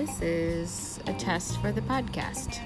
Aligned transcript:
This 0.00 0.22
is 0.22 1.00
a 1.06 1.12
test 1.12 1.60
for 1.60 1.72
the 1.72 1.82
podcast. 1.82 2.58